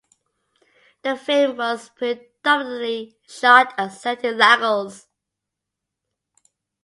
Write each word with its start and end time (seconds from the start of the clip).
The 1.03 1.15
film 1.15 1.57
was 1.57 1.89
predominantly 1.89 3.19
shot 3.27 3.75
and 3.77 3.91
set 3.93 4.25
in 4.25 4.35
Lagos. 4.35 5.05